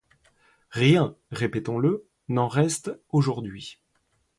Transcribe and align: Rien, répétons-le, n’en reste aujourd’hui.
Rien, 0.71 1.15
répétons-le, 1.29 2.07
n’en 2.27 2.47
reste 2.47 2.91
aujourd’hui. 3.09 3.77